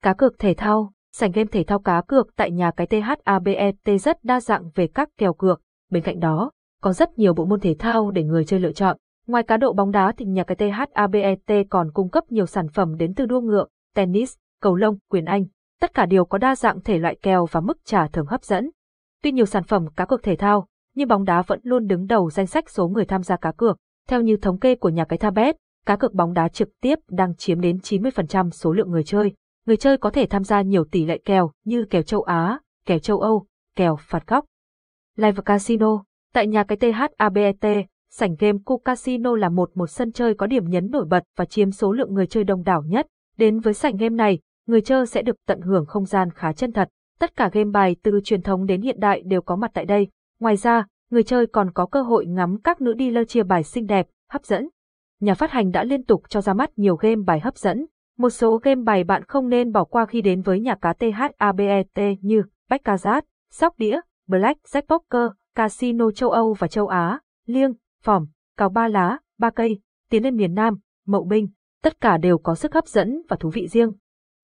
Cá 0.03 0.13
cược 0.13 0.39
thể 0.39 0.53
thao, 0.53 0.91
sảnh 1.11 1.31
game 1.31 1.47
thể 1.51 1.63
thao 1.63 1.79
cá 1.79 2.01
cược 2.07 2.35
tại 2.35 2.51
nhà 2.51 2.71
cái 2.71 2.87
THABET 2.87 3.75
rất 4.01 4.23
đa 4.23 4.41
dạng 4.41 4.69
về 4.75 4.87
các 4.87 5.09
kèo 5.17 5.33
cược. 5.33 5.61
Bên 5.91 6.03
cạnh 6.03 6.19
đó, 6.19 6.51
có 6.81 6.93
rất 6.93 7.19
nhiều 7.19 7.33
bộ 7.33 7.45
môn 7.45 7.59
thể 7.59 7.75
thao 7.79 8.11
để 8.11 8.23
người 8.23 8.45
chơi 8.45 8.59
lựa 8.59 8.71
chọn. 8.71 8.97
Ngoài 9.27 9.43
cá 9.43 9.57
độ 9.57 9.73
bóng 9.73 9.91
đá 9.91 10.13
thì 10.17 10.25
nhà 10.25 10.43
cái 10.43 10.55
THABET 10.55 11.67
còn 11.69 11.91
cung 11.91 12.09
cấp 12.09 12.23
nhiều 12.29 12.45
sản 12.45 12.67
phẩm 12.73 12.97
đến 12.97 13.13
từ 13.13 13.25
đua 13.25 13.41
ngựa, 13.41 13.65
tennis, 13.95 14.33
cầu 14.61 14.75
lông, 14.75 14.97
quyền 15.09 15.25
Anh. 15.25 15.45
Tất 15.81 15.93
cả 15.93 16.05
đều 16.05 16.25
có 16.25 16.37
đa 16.37 16.55
dạng 16.55 16.81
thể 16.81 16.97
loại 16.97 17.17
kèo 17.21 17.45
và 17.51 17.59
mức 17.59 17.77
trả 17.85 18.07
thưởng 18.07 18.25
hấp 18.25 18.43
dẫn. 18.43 18.69
Tuy 19.23 19.31
nhiều 19.31 19.45
sản 19.45 19.63
phẩm 19.63 19.85
cá 19.95 20.05
cược 20.05 20.23
thể 20.23 20.35
thao, 20.35 20.67
nhưng 20.95 21.07
bóng 21.07 21.23
đá 21.23 21.41
vẫn 21.41 21.59
luôn 21.63 21.87
đứng 21.87 22.07
đầu 22.07 22.29
danh 22.29 22.47
sách 22.47 22.69
số 22.69 22.87
người 22.87 23.05
tham 23.05 23.23
gia 23.23 23.35
cá 23.35 23.51
cược. 23.51 23.77
Theo 24.07 24.21
như 24.21 24.37
thống 24.37 24.59
kê 24.59 24.75
của 24.75 24.89
nhà 24.89 25.05
cái 25.05 25.17
Thabet, 25.17 25.55
cá 25.85 25.95
cược 25.95 26.13
bóng 26.13 26.33
đá 26.33 26.47
trực 26.47 26.69
tiếp 26.81 26.99
đang 27.09 27.35
chiếm 27.35 27.61
đến 27.61 27.77
90% 27.77 28.49
số 28.49 28.73
lượng 28.73 28.91
người 28.91 29.03
chơi. 29.03 29.33
Người 29.65 29.77
chơi 29.77 29.97
có 29.97 30.09
thể 30.09 30.25
tham 30.25 30.43
gia 30.43 30.61
nhiều 30.61 30.83
tỷ 30.91 31.05
lệ 31.05 31.17
kèo 31.25 31.51
như 31.65 31.85
kèo 31.89 32.01
châu 32.01 32.21
Á, 32.21 32.59
kèo 32.85 32.99
châu 32.99 33.19
Âu, 33.19 33.45
kèo 33.75 33.95
phạt 33.95 34.27
góc. 34.27 34.45
Live 35.15 35.41
Casino 35.45 36.03
Tại 36.33 36.47
nhà 36.47 36.63
cái 36.63 36.77
THABET, 36.77 37.85
sảnh 38.11 38.35
game 38.39 38.57
Cu 38.65 38.77
Casino 38.77 39.35
là 39.35 39.49
một 39.49 39.71
một 39.75 39.87
sân 39.87 40.11
chơi 40.11 40.33
có 40.33 40.47
điểm 40.47 40.69
nhấn 40.69 40.91
nổi 40.91 41.05
bật 41.05 41.23
và 41.37 41.45
chiếm 41.45 41.71
số 41.71 41.91
lượng 41.91 42.13
người 42.13 42.27
chơi 42.27 42.43
đông 42.43 42.63
đảo 42.63 42.83
nhất. 42.87 43.07
Đến 43.37 43.59
với 43.59 43.73
sảnh 43.73 43.97
game 43.97 44.15
này, 44.15 44.39
người 44.71 44.81
chơi 44.81 45.05
sẽ 45.07 45.21
được 45.21 45.35
tận 45.47 45.61
hưởng 45.61 45.85
không 45.85 46.05
gian 46.05 46.29
khá 46.31 46.53
chân 46.53 46.71
thật. 46.71 46.89
Tất 47.19 47.35
cả 47.35 47.49
game 47.53 47.69
bài 47.71 47.95
từ 48.03 48.19
truyền 48.23 48.41
thống 48.41 48.65
đến 48.65 48.81
hiện 48.81 48.99
đại 48.99 49.21
đều 49.25 49.41
có 49.41 49.55
mặt 49.55 49.71
tại 49.73 49.85
đây. 49.85 50.07
Ngoài 50.39 50.57
ra, 50.57 50.85
người 51.09 51.23
chơi 51.23 51.47
còn 51.47 51.71
có 51.71 51.85
cơ 51.85 52.01
hội 52.01 52.25
ngắm 52.25 52.57
các 52.63 52.81
nữ 52.81 52.95
dealer 52.99 53.27
chia 53.27 53.43
bài 53.43 53.63
xinh 53.63 53.87
đẹp, 53.87 54.07
hấp 54.29 54.45
dẫn. 54.45 54.69
Nhà 55.19 55.33
phát 55.33 55.51
hành 55.51 55.71
đã 55.71 55.83
liên 55.83 56.03
tục 56.03 56.23
cho 56.29 56.41
ra 56.41 56.53
mắt 56.53 56.71
nhiều 56.75 56.95
game 56.95 57.21
bài 57.25 57.39
hấp 57.39 57.57
dẫn. 57.57 57.85
Một 58.17 58.29
số 58.29 58.57
game 58.57 58.81
bài 58.83 59.03
bạn 59.03 59.23
không 59.23 59.49
nên 59.49 59.71
bỏ 59.71 59.83
qua 59.83 60.05
khi 60.05 60.21
đến 60.21 60.41
với 60.41 60.59
nhà 60.59 60.75
cá 60.75 60.93
THABET 60.93 61.87
như 62.21 62.43
Baccarat, 62.69 63.25
Sóc 63.51 63.73
Đĩa, 63.77 63.99
Black 64.27 64.59
Jack 64.63 64.81
Poker, 64.81 65.31
Casino 65.55 66.11
châu 66.11 66.29
Âu 66.29 66.53
và 66.53 66.67
châu 66.67 66.87
Á, 66.87 67.19
Liêng, 67.45 67.73
Phỏm, 68.03 68.25
Cào 68.57 68.69
Ba 68.69 68.87
Lá, 68.87 69.17
Ba 69.37 69.49
Cây, 69.49 69.79
Tiến 70.09 70.23
lên 70.23 70.35
miền 70.35 70.53
Nam, 70.53 70.77
Mậu 71.07 71.23
Binh, 71.23 71.47
tất 71.83 72.01
cả 72.01 72.17
đều 72.17 72.37
có 72.37 72.55
sức 72.55 72.73
hấp 72.73 72.87
dẫn 72.87 73.21
và 73.29 73.37
thú 73.39 73.49
vị 73.49 73.67
riêng. 73.67 73.91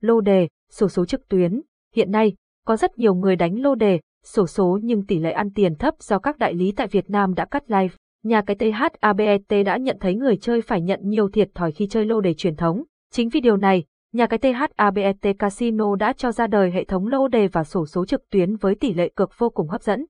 Lô 0.01 0.21
đề, 0.21 0.47
sổ 0.69 0.87
số 0.87 1.05
trực 1.05 1.27
tuyến, 1.27 1.61
hiện 1.95 2.11
nay, 2.11 2.33
có 2.65 2.77
rất 2.77 2.97
nhiều 2.97 3.15
người 3.15 3.35
đánh 3.35 3.61
lô 3.61 3.75
đề, 3.75 3.99
sổ 4.23 4.47
số 4.47 4.79
nhưng 4.83 5.05
tỷ 5.05 5.19
lệ 5.19 5.31
ăn 5.31 5.49
tiền 5.53 5.75
thấp 5.75 5.93
do 5.99 6.19
các 6.19 6.37
đại 6.37 6.53
lý 6.53 6.71
tại 6.71 6.87
Việt 6.87 7.09
Nam 7.09 7.33
đã 7.33 7.45
cắt 7.45 7.63
live. 7.67 7.95
Nhà 8.23 8.41
cái 8.41 8.55
THABET 8.55 9.41
đã 9.65 9.77
nhận 9.77 9.97
thấy 9.99 10.15
người 10.15 10.37
chơi 10.37 10.61
phải 10.61 10.81
nhận 10.81 10.99
nhiều 11.03 11.29
thiệt 11.29 11.49
thòi 11.55 11.71
khi 11.71 11.87
chơi 11.87 12.05
lô 12.05 12.21
đề 12.21 12.33
truyền 12.33 12.55
thống. 12.55 12.83
Chính 13.11 13.29
vì 13.29 13.41
điều 13.41 13.57
này, 13.57 13.83
nhà 14.13 14.25
cái 14.25 14.39
THABET 14.39 15.15
Casino 15.39 15.95
đã 15.95 16.13
cho 16.13 16.31
ra 16.31 16.47
đời 16.47 16.71
hệ 16.71 16.83
thống 16.83 17.07
lô 17.07 17.27
đề 17.27 17.47
và 17.47 17.63
sổ 17.63 17.85
số 17.85 18.05
trực 18.05 18.29
tuyến 18.29 18.55
với 18.55 18.75
tỷ 18.75 18.93
lệ 18.93 19.09
cược 19.15 19.31
vô 19.37 19.49
cùng 19.49 19.69
hấp 19.69 19.81
dẫn. 19.81 20.05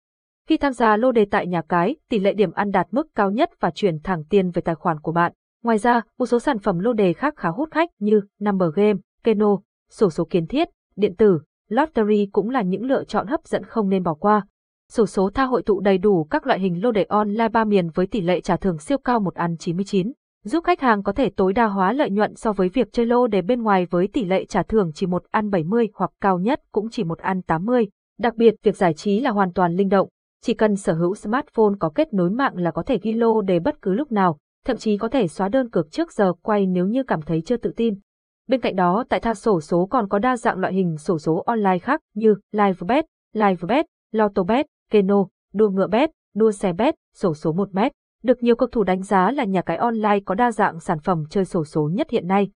Khi 0.47 0.57
tham 0.57 0.73
gia 0.73 0.97
lô 0.97 1.11
đề 1.11 1.25
tại 1.25 1.47
nhà 1.47 1.61
cái, 1.69 1.95
tỷ 2.09 2.19
lệ 2.19 2.33
điểm 2.33 2.51
ăn 2.51 2.71
đạt 2.71 2.87
mức 2.91 3.07
cao 3.15 3.31
nhất 3.31 3.49
và 3.59 3.71
chuyển 3.71 3.99
thẳng 4.03 4.23
tiền 4.29 4.51
về 4.51 4.61
tài 4.61 4.75
khoản 4.75 4.99
của 4.99 5.11
bạn. 5.11 5.33
Ngoài 5.63 5.77
ra, 5.77 6.01
một 6.19 6.25
số 6.25 6.39
sản 6.39 6.59
phẩm 6.59 6.79
lô 6.79 6.93
đề 6.93 7.13
khác 7.13 7.33
khá 7.37 7.49
hút 7.49 7.71
khách 7.71 7.89
như 7.99 8.21
Number 8.39 8.69
Game, 8.75 8.99
Keno, 9.23 9.57
sổ 9.89 10.09
số 10.09 10.25
kiến 10.25 10.47
thiết, 10.47 10.67
điện 10.95 11.15
tử, 11.15 11.39
lottery 11.69 12.29
cũng 12.31 12.49
là 12.49 12.61
những 12.61 12.85
lựa 12.85 13.03
chọn 13.03 13.27
hấp 13.27 13.47
dẫn 13.47 13.63
không 13.63 13.89
nên 13.89 14.03
bỏ 14.03 14.13
qua. 14.13 14.45
Sổ 14.91 15.05
số 15.05 15.29
tha 15.33 15.43
hội 15.43 15.63
tụ 15.63 15.79
đầy 15.79 15.97
đủ 15.97 16.23
các 16.23 16.47
loại 16.47 16.59
hình 16.59 16.83
lô 16.83 16.91
đề 16.91 17.03
online 17.03 17.49
ba 17.49 17.63
miền 17.63 17.89
với 17.89 18.07
tỷ 18.07 18.21
lệ 18.21 18.41
trả 18.41 18.55
thưởng 18.57 18.79
siêu 18.79 18.97
cao 18.97 19.19
một 19.19 19.35
ăn 19.35 19.55
99, 19.59 20.11
giúp 20.43 20.63
khách 20.63 20.81
hàng 20.81 21.03
có 21.03 21.11
thể 21.11 21.29
tối 21.29 21.53
đa 21.53 21.65
hóa 21.65 21.93
lợi 21.93 22.09
nhuận 22.09 22.35
so 22.35 22.51
với 22.51 22.69
việc 22.69 22.87
chơi 22.91 23.05
lô 23.05 23.27
đề 23.27 23.41
bên 23.41 23.61
ngoài 23.61 23.87
với 23.89 24.07
tỷ 24.07 24.25
lệ 24.25 24.45
trả 24.45 24.63
thưởng 24.63 24.91
chỉ 24.95 25.05
một 25.05 25.23
ăn 25.31 25.49
70 25.49 25.89
hoặc 25.93 26.11
cao 26.21 26.39
nhất 26.39 26.61
cũng 26.71 26.89
chỉ 26.89 27.03
một 27.03 27.19
ăn 27.19 27.41
80. 27.41 27.87
Đặc 28.19 28.35
biệt, 28.35 28.55
việc 28.63 28.77
giải 28.77 28.93
trí 28.93 29.19
là 29.19 29.31
hoàn 29.31 29.53
toàn 29.53 29.75
linh 29.75 29.89
động, 29.89 30.09
chỉ 30.41 30.53
cần 30.53 30.75
sở 30.75 30.93
hữu 30.93 31.15
smartphone 31.15 31.73
có 31.79 31.89
kết 31.95 32.13
nối 32.13 32.29
mạng 32.29 32.57
là 32.57 32.71
có 32.71 32.83
thể 32.83 32.99
ghi 33.01 33.13
lô 33.13 33.41
đề 33.41 33.59
bất 33.59 33.81
cứ 33.81 33.93
lúc 33.93 34.11
nào, 34.11 34.37
thậm 34.65 34.77
chí 34.77 34.97
có 34.97 35.07
thể 35.07 35.27
xóa 35.27 35.49
đơn 35.49 35.69
cược 35.69 35.91
trước 35.91 36.11
giờ 36.11 36.33
quay 36.41 36.65
nếu 36.65 36.87
như 36.87 37.03
cảm 37.03 37.21
thấy 37.21 37.41
chưa 37.41 37.57
tự 37.57 37.73
tin. 37.77 37.99
Bên 38.47 38.61
cạnh 38.61 38.75
đó, 38.75 39.03
tại 39.09 39.19
tha 39.19 39.33
sổ 39.33 39.61
số 39.61 39.85
còn 39.85 40.07
có 40.09 40.19
đa 40.19 40.37
dạng 40.37 40.59
loại 40.59 40.73
hình 40.73 40.97
sổ 40.97 41.19
số 41.19 41.43
online 41.45 41.79
khác 41.79 42.01
như 42.13 42.35
LiveBet, 42.51 43.05
LiveBet, 43.33 43.85
LottoBet, 44.11 44.65
Keno, 44.91 45.25
đua 45.53 45.69
ngựa 45.69 45.87
bet, 45.87 46.09
đua 46.35 46.51
xe 46.51 46.73
bet, 46.73 46.95
sổ 47.15 47.33
số 47.33 47.51
1 47.51 47.75
mét. 47.75 47.91
Được 48.23 48.43
nhiều 48.43 48.55
cầu 48.55 48.69
thủ 48.71 48.83
đánh 48.83 49.03
giá 49.03 49.31
là 49.31 49.43
nhà 49.43 49.61
cái 49.61 49.77
online 49.77 50.19
có 50.25 50.35
đa 50.35 50.51
dạng 50.51 50.79
sản 50.79 50.99
phẩm 50.99 51.23
chơi 51.29 51.45
sổ 51.45 51.65
số 51.65 51.89
nhất 51.93 52.09
hiện 52.09 52.27
nay. 52.27 52.49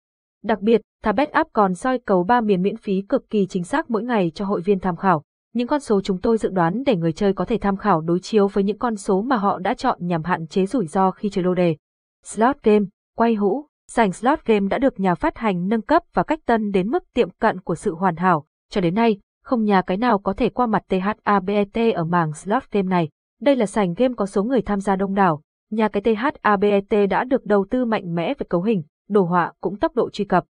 Đặc 0.43 0.61
biệt, 0.61 0.81
Thabet 1.03 1.31
App 1.31 1.49
còn 1.53 1.75
soi 1.75 1.99
cầu 1.99 2.23
ba 2.23 2.41
miền 2.41 2.61
miễn 2.61 2.77
phí 2.77 3.01
cực 3.09 3.29
kỳ 3.29 3.47
chính 3.47 3.63
xác 3.63 3.89
mỗi 3.89 4.03
ngày 4.03 4.31
cho 4.35 4.45
hội 4.45 4.61
viên 4.61 4.79
tham 4.79 4.95
khảo. 4.95 5.23
Những 5.53 5.67
con 5.67 5.79
số 5.79 6.01
chúng 6.01 6.21
tôi 6.21 6.37
dự 6.37 6.49
đoán 6.49 6.83
để 6.85 6.95
người 6.95 7.11
chơi 7.11 7.33
có 7.33 7.45
thể 7.45 7.57
tham 7.57 7.77
khảo 7.77 8.01
đối 8.01 8.19
chiếu 8.19 8.47
với 8.47 8.63
những 8.63 8.77
con 8.77 8.95
số 8.95 9.21
mà 9.21 9.35
họ 9.35 9.59
đã 9.59 9.73
chọn 9.73 9.97
nhằm 10.01 10.23
hạn 10.23 10.47
chế 10.47 10.65
rủi 10.65 10.87
ro 10.87 11.11
khi 11.11 11.29
chơi 11.29 11.43
lô 11.43 11.53
đề. 11.53 11.75
Slot 12.23 12.55
game, 12.63 12.85
quay 13.15 13.35
hũ, 13.35 13.65
sảnh 13.93 14.11
slot 14.11 14.45
game 14.45 14.67
đã 14.67 14.77
được 14.77 14.99
nhà 14.99 15.15
phát 15.15 15.37
hành 15.37 15.67
nâng 15.67 15.81
cấp 15.81 16.03
và 16.13 16.23
cách 16.23 16.39
tân 16.45 16.71
đến 16.71 16.87
mức 16.87 17.03
tiệm 17.13 17.29
cận 17.29 17.59
của 17.61 17.75
sự 17.75 17.95
hoàn 17.95 18.15
hảo. 18.15 18.45
Cho 18.69 18.81
đến 18.81 18.95
nay, 18.95 19.19
không 19.43 19.63
nhà 19.63 19.81
cái 19.81 19.97
nào 19.97 20.19
có 20.19 20.33
thể 20.33 20.49
qua 20.49 20.67
mặt 20.67 20.83
THABET 20.89 21.95
ở 21.95 22.03
mảng 22.03 22.33
slot 22.33 22.63
game 22.71 22.87
này. 22.87 23.09
Đây 23.41 23.55
là 23.55 23.65
sảnh 23.65 23.93
game 23.93 24.13
có 24.17 24.25
số 24.25 24.43
người 24.43 24.61
tham 24.61 24.79
gia 24.79 24.95
đông 24.95 25.15
đảo. 25.15 25.41
Nhà 25.71 25.87
cái 25.87 26.03
THABET 26.03 27.09
đã 27.09 27.23
được 27.23 27.45
đầu 27.45 27.65
tư 27.69 27.85
mạnh 27.85 28.15
mẽ 28.15 28.27
về 28.27 28.45
cấu 28.49 28.61
hình, 28.61 28.83
đồ 29.09 29.23
họa 29.23 29.53
cũng 29.61 29.79
tốc 29.79 29.95
độ 29.95 30.09
truy 30.09 30.25
cập. 30.25 30.43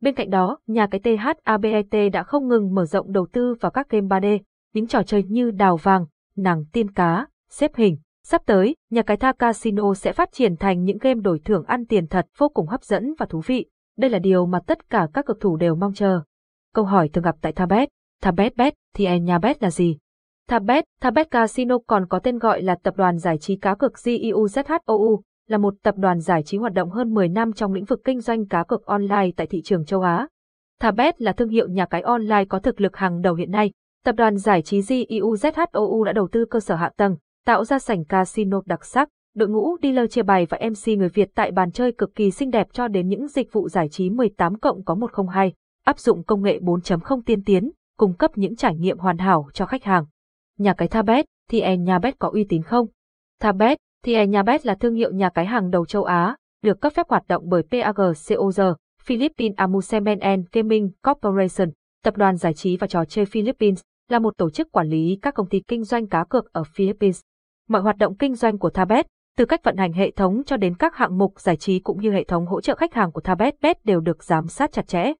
Bên 0.00 0.14
cạnh 0.14 0.30
đó, 0.30 0.58
nhà 0.66 0.86
cái 0.86 1.00
THABET 1.44 2.12
đã 2.12 2.22
không 2.22 2.48
ngừng 2.48 2.74
mở 2.74 2.84
rộng 2.84 3.12
đầu 3.12 3.26
tư 3.32 3.54
vào 3.60 3.70
các 3.70 3.90
game 3.90 4.06
3D, 4.06 4.38
những 4.74 4.86
trò 4.86 5.02
chơi 5.02 5.22
như 5.22 5.50
đào 5.50 5.76
vàng, 5.76 6.06
nàng 6.36 6.64
tiên 6.72 6.90
cá, 6.90 7.26
xếp 7.50 7.76
hình. 7.76 7.96
Sắp 8.30 8.42
tới, 8.46 8.76
nhà 8.90 9.02
cái 9.02 9.16
Tha 9.16 9.32
Casino 9.32 9.94
sẽ 9.94 10.12
phát 10.12 10.32
triển 10.32 10.56
thành 10.56 10.84
những 10.84 10.98
game 10.98 11.20
đổi 11.20 11.40
thưởng 11.44 11.64
ăn 11.64 11.86
tiền 11.86 12.06
thật 12.06 12.26
vô 12.38 12.48
cùng 12.48 12.66
hấp 12.66 12.82
dẫn 12.82 13.14
và 13.18 13.26
thú 13.26 13.42
vị. 13.46 13.66
Đây 13.98 14.10
là 14.10 14.18
điều 14.18 14.46
mà 14.46 14.60
tất 14.66 14.90
cả 14.90 15.08
các 15.14 15.26
cực 15.26 15.40
thủ 15.40 15.56
đều 15.56 15.74
mong 15.74 15.94
chờ. 15.94 16.20
Câu 16.74 16.84
hỏi 16.84 17.08
thường 17.08 17.24
gặp 17.24 17.36
tại 17.40 17.52
Thabet, 17.52 17.88
Thabet 18.22 18.56
Bet 18.56 18.74
thì 18.94 19.04
e 19.06 19.18
nhà 19.18 19.38
bet 19.38 19.62
là 19.62 19.70
gì? 19.70 19.98
Thabet, 20.48 20.84
Thabet 21.00 21.30
Casino 21.30 21.78
còn 21.86 22.06
có 22.08 22.18
tên 22.18 22.38
gọi 22.38 22.62
là 22.62 22.76
Tập 22.82 22.96
đoàn 22.96 23.18
Giải 23.18 23.38
trí 23.38 23.56
Cá 23.56 23.74
cược 23.74 23.92
GEUZHOU, 23.92 25.20
là 25.46 25.58
một 25.58 25.74
tập 25.82 25.94
đoàn 25.98 26.20
giải 26.20 26.42
trí 26.42 26.58
hoạt 26.58 26.72
động 26.72 26.90
hơn 26.90 27.14
10 27.14 27.28
năm 27.28 27.52
trong 27.52 27.72
lĩnh 27.72 27.84
vực 27.84 28.00
kinh 28.04 28.20
doanh 28.20 28.46
cá 28.46 28.64
cược 28.64 28.84
online 28.86 29.30
tại 29.36 29.46
thị 29.46 29.62
trường 29.64 29.84
châu 29.84 30.00
Á. 30.00 30.28
Thabet 30.80 31.22
là 31.22 31.32
thương 31.32 31.48
hiệu 31.48 31.68
nhà 31.68 31.86
cái 31.86 32.02
online 32.02 32.44
có 32.48 32.58
thực 32.58 32.80
lực 32.80 32.96
hàng 32.96 33.20
đầu 33.20 33.34
hiện 33.34 33.50
nay. 33.50 33.72
Tập 34.04 34.14
đoàn 34.14 34.36
giải 34.36 34.62
trí 34.62 34.80
GEUZHOU 34.80 36.04
đã 36.04 36.12
đầu 36.12 36.28
tư 36.32 36.44
cơ 36.50 36.60
sở 36.60 36.74
hạ 36.74 36.90
tầng, 36.96 37.16
tạo 37.46 37.64
ra 37.64 37.78
sảnh 37.78 38.04
casino 38.04 38.60
đặc 38.66 38.84
sắc, 38.84 39.08
đội 39.34 39.48
ngũ 39.48 39.76
dealer 39.82 40.10
chia 40.10 40.22
bài 40.22 40.46
và 40.50 40.58
MC 40.70 40.98
người 40.98 41.08
Việt 41.08 41.30
tại 41.34 41.50
bàn 41.50 41.72
chơi 41.72 41.92
cực 41.92 42.14
kỳ 42.14 42.30
xinh 42.30 42.50
đẹp 42.50 42.68
cho 42.72 42.88
đến 42.88 43.08
những 43.08 43.28
dịch 43.28 43.52
vụ 43.52 43.68
giải 43.68 43.88
trí 43.88 44.10
18 44.10 44.58
cộng 44.58 44.84
có 44.84 44.94
102, 44.94 45.52
áp 45.84 45.98
dụng 45.98 46.24
công 46.24 46.42
nghệ 46.42 46.58
4.0 46.58 47.22
tiên 47.26 47.44
tiến, 47.44 47.70
cung 47.98 48.14
cấp 48.14 48.30
những 48.34 48.56
trải 48.56 48.76
nghiệm 48.76 48.98
hoàn 48.98 49.18
hảo 49.18 49.48
cho 49.52 49.66
khách 49.66 49.84
hàng. 49.84 50.04
Nhà 50.58 50.74
cái 50.74 50.88
Thabet, 50.88 51.24
thì 51.50 51.60
e 51.60 51.76
nhà 51.76 51.98
bet 51.98 52.18
có 52.18 52.30
uy 52.32 52.44
tín 52.48 52.62
không? 52.62 52.86
Thabet, 53.40 53.78
thì 54.04 54.14
e 54.14 54.26
nhà 54.26 54.42
bet 54.42 54.66
là 54.66 54.74
thương 54.74 54.94
hiệu 54.94 55.12
nhà 55.12 55.28
cái 55.28 55.46
hàng 55.46 55.70
đầu 55.70 55.86
châu 55.86 56.04
Á, 56.04 56.36
được 56.62 56.80
cấp 56.80 56.92
phép 56.96 57.06
hoạt 57.08 57.28
động 57.28 57.42
bởi 57.46 57.62
PAGCOR, 57.70 58.60
Philippines 59.02 59.56
Amusement 59.56 60.20
and 60.20 60.46
Gaming 60.52 60.90
Corporation, 61.02 61.68
tập 62.04 62.16
đoàn 62.16 62.36
giải 62.36 62.54
trí 62.54 62.76
và 62.76 62.86
trò 62.86 63.04
chơi 63.04 63.24
Philippines, 63.24 63.80
là 64.08 64.18
một 64.18 64.36
tổ 64.36 64.50
chức 64.50 64.72
quản 64.72 64.88
lý 64.88 65.18
các 65.22 65.34
công 65.34 65.48
ty 65.48 65.62
kinh 65.68 65.84
doanh 65.84 66.06
cá 66.06 66.24
cược 66.24 66.52
ở 66.52 66.62
Philippines. 66.74 67.20
Mọi 67.68 67.82
hoạt 67.82 67.96
động 67.96 68.16
kinh 68.16 68.34
doanh 68.34 68.58
của 68.58 68.70
Thabet, 68.70 69.06
từ 69.36 69.44
cách 69.44 69.60
vận 69.64 69.76
hành 69.76 69.92
hệ 69.92 70.10
thống 70.10 70.42
cho 70.46 70.56
đến 70.56 70.76
các 70.76 70.96
hạng 70.96 71.18
mục 71.18 71.40
giải 71.40 71.56
trí 71.56 71.78
cũng 71.78 72.00
như 72.00 72.12
hệ 72.12 72.24
thống 72.24 72.46
hỗ 72.46 72.60
trợ 72.60 72.74
khách 72.74 72.94
hàng 72.94 73.12
của 73.12 73.20
Thabet 73.20 73.54
Bet 73.60 73.84
đều 73.84 74.00
được 74.00 74.24
giám 74.24 74.46
sát 74.48 74.72
chặt 74.72 74.86
chẽ. 74.86 75.12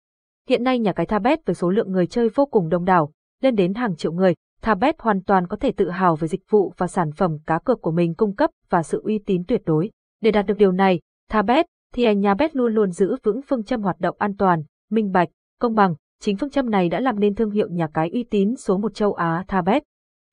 Hiện 0.49 0.64
nay 0.64 0.78
nhà 0.78 0.92
cái 0.92 1.07
Thabet 1.07 1.47
với 1.47 1.54
số 1.54 1.71
lượng 1.71 1.92
người 1.92 2.07
chơi 2.07 2.28
vô 2.35 2.47
cùng 2.47 2.68
đông 2.68 2.85
đảo, 2.85 3.12
lên 3.42 3.54
đến 3.54 3.75
hàng 3.75 3.97
triệu 3.97 4.12
người, 4.12 4.35
Thabet 4.62 5.00
hoàn 5.00 5.23
toàn 5.23 5.47
có 5.47 5.57
thể 5.57 5.73
tự 5.73 5.90
hào 5.90 6.16
về 6.16 6.28
dịch 6.28 6.42
vụ 6.50 6.73
và 6.76 6.87
sản 6.87 7.12
phẩm 7.12 7.38
cá 7.47 7.59
cược 7.59 7.83
của 7.83 7.90
mình 7.90 8.14
cung 8.14 8.35
cấp 8.35 8.50
và 8.71 8.83
sự 8.83 9.00
uy 9.04 9.18
tín 9.26 9.42
tuyệt 9.49 9.62
đối. 9.66 9.90
Để 10.21 10.30
đạt 10.30 10.47
được 10.47 10.59
điều 10.59 10.73
này, 10.73 11.00
Thabet 11.30 11.66
thì 11.95 12.04
anh 12.04 12.21
nhà 12.21 12.35
bet 12.35 12.57
luôn 12.57 12.75
luôn 12.75 12.90
giữ 12.90 13.16
vững 13.23 13.40
phương 13.49 13.64
châm 13.64 13.83
hoạt 13.83 14.00
động 14.00 14.16
an 14.18 14.37
toàn, 14.37 14.62
minh 14.90 15.12
bạch, 15.12 15.28
công 15.61 15.75
bằng. 15.75 15.95
Chính 16.20 16.37
phương 16.37 16.50
châm 16.50 16.70
này 16.70 16.88
đã 16.88 17.00
làm 17.00 17.20
nên 17.20 17.34
thương 17.34 17.50
hiệu 17.50 17.68
nhà 17.70 17.88
cái 17.94 18.10
uy 18.10 18.25
tín 18.25 18.56
số 18.56 18.78
một 18.78 18.94
châu 18.94 19.12
Á 19.12 19.44
Thabet. 19.48 19.82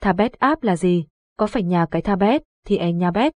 Thabet 0.02 0.40
app 0.40 0.64
là 0.64 0.76
gì? 0.76 1.06
Có 1.38 1.48
phải 1.48 1.64
nhà 1.64 1.86
cái 1.92 2.02
Thabet 2.02 2.44
thì 2.66 2.78
e 2.78 2.92
nhà 2.92 3.12
bet? 3.12 3.34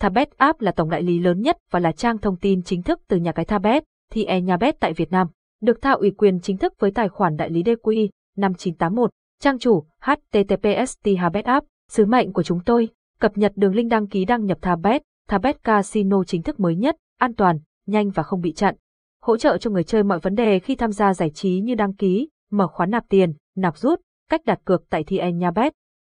Thabet 0.00 0.36
App 0.36 0.60
là 0.60 0.72
tổng 0.72 0.90
đại 0.90 1.02
lý 1.02 1.18
lớn 1.18 1.40
nhất 1.40 1.56
và 1.70 1.80
là 1.80 1.92
trang 1.92 2.18
thông 2.18 2.36
tin 2.36 2.62
chính 2.62 2.82
thức 2.82 3.00
từ 3.08 3.16
nhà 3.16 3.32
cái 3.32 3.44
Thabet, 3.44 3.84
thì 4.12 4.24
e 4.24 4.40
nhà 4.40 4.56
bet 4.56 4.80
tại 4.80 4.92
Việt 4.92 5.10
Nam, 5.10 5.26
được 5.62 5.82
thao 5.82 5.96
ủy 5.96 6.10
quyền 6.10 6.40
chính 6.40 6.56
thức 6.56 6.74
với 6.78 6.90
tài 6.90 7.08
khoản 7.08 7.36
đại 7.36 7.50
lý 7.50 7.62
DQI 7.62 8.08
5981, 8.36 9.10
trang 9.40 9.58
chủ 9.58 9.84
https 10.02 10.94
Thabet 11.18 11.44
App, 11.44 11.66
sứ 11.90 12.06
mệnh 12.06 12.32
của 12.32 12.42
chúng 12.42 12.60
tôi, 12.64 12.88
cập 13.20 13.38
nhật 13.38 13.52
đường 13.56 13.74
link 13.74 13.90
đăng 13.90 14.06
ký 14.06 14.24
đăng 14.24 14.44
nhập 14.44 14.58
Thabet, 14.60 15.02
Thabet 15.28 15.64
Casino 15.64 16.24
chính 16.24 16.42
thức 16.42 16.60
mới 16.60 16.76
nhất, 16.76 16.96
an 17.18 17.34
toàn, 17.34 17.58
nhanh 17.86 18.10
và 18.10 18.22
không 18.22 18.40
bị 18.40 18.52
chặn. 18.52 18.74
Hỗ 19.22 19.36
trợ 19.36 19.58
cho 19.58 19.70
người 19.70 19.84
chơi 19.84 20.02
mọi 20.02 20.18
vấn 20.18 20.34
đề 20.34 20.58
khi 20.58 20.74
tham 20.74 20.92
gia 20.92 21.14
giải 21.14 21.30
trí 21.30 21.60
như 21.60 21.74
đăng 21.74 21.92
ký, 21.92 22.28
mở 22.50 22.66
khóa 22.66 22.86
nạp 22.86 23.04
tiền, 23.08 23.34
nạp 23.56 23.78
rút, 23.78 24.00
cách 24.30 24.40
đặt 24.44 24.60
cược 24.64 24.90
tại 24.90 25.04
TN 25.04 25.38
Nha 25.38 25.50
Bet. 25.50 25.72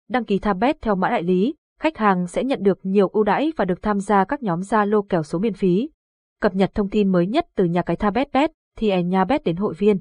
Đăng 0.10 0.26
ký 0.26 0.40
tham 0.40 0.60
bet 0.60 0.82
theo 0.82 0.96
mã 0.96 1.10
đại 1.10 1.24
lý, 1.24 1.56
khách 1.80 1.98
hàng 1.98 2.28
sẽ 2.28 2.44
nhận 2.44 2.64
được 2.64 2.80
nhiều 2.84 3.08
ưu 3.08 3.24
đãi 3.24 3.52
và 3.58 3.66
được 3.66 3.82
tham 3.82 4.00
gia 4.00 4.26
các 4.26 4.44
nhóm 4.44 4.60
Zalo 4.60 5.02
kèo 5.02 5.24
số 5.24 5.40
miễn 5.40 5.54
phí. 5.54 5.90
Cập 6.42 6.56
nhật 6.56 6.72
thông 6.76 6.90
tin 6.90 7.12
mới 7.12 7.28
nhất 7.28 7.48
từ 7.56 7.66
nhà 7.66 7.82
cái 7.82 7.96
Thabet 7.96 8.32
Bet, 8.34 8.52
TN 8.80 9.10
Nha 9.10 9.26
Bet 9.26 9.44
đến 9.44 9.56
hội 9.56 9.74
viên. 9.78 10.00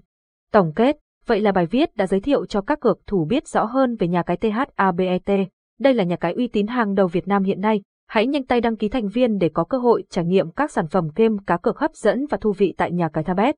Tổng 0.53 0.73
kết, 0.77 0.97
vậy 1.27 1.41
là 1.41 1.53
bài 1.53 1.67
viết 1.67 1.97
đã 1.97 2.07
giới 2.07 2.21
thiệu 2.21 2.47
cho 2.47 2.61
các 2.61 2.81
cược 2.81 3.07
thủ 3.07 3.25
biết 3.25 3.49
rõ 3.49 3.65
hơn 3.65 3.97
về 3.97 4.09
nhà 4.09 4.23
cái 4.23 4.37
THABET. 4.37 5.23
Đây 5.81 5.95
là 5.95 6.05
nhà 6.05 6.17
cái 6.17 6.33
uy 6.33 6.49
tín 6.49 6.67
hàng 6.67 6.95
đầu 6.95 7.07
Việt 7.07 7.29
Nam 7.29 7.43
hiện 7.43 7.61
nay. 7.61 7.83
Hãy 8.15 8.27
nhanh 8.27 8.45
tay 8.45 8.61
đăng 8.61 8.77
ký 8.77 8.89
thành 8.89 9.09
viên 9.09 9.39
để 9.39 9.49
có 9.55 9.65
cơ 9.65 9.79
hội 9.79 10.05
trải 10.11 10.25
nghiệm 10.25 10.51
các 10.51 10.71
sản 10.71 10.89
phẩm 10.89 11.09
game 11.17 11.37
cá 11.47 11.57
cược 11.57 11.79
hấp 11.79 11.91
dẫn 11.95 12.27
và 12.31 12.39
thú 12.41 12.53
vị 12.59 12.75
tại 12.77 12.93
nhà 12.93 13.09
cái 13.13 13.25
Thabet. 13.25 13.55